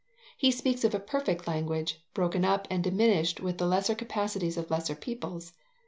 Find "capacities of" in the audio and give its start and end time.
3.93-4.71